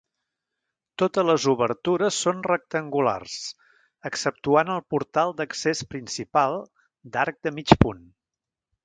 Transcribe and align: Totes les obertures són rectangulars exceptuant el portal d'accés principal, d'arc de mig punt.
Totes 1.01 1.25
les 1.29 1.43
obertures 1.51 2.15
són 2.27 2.39
rectangulars 2.47 3.35
exceptuant 4.11 4.71
el 4.77 4.81
portal 4.95 5.35
d'accés 5.43 5.85
principal, 5.93 6.59
d'arc 7.17 7.39
de 7.49 7.53
mig 7.61 7.77
punt. 7.85 8.03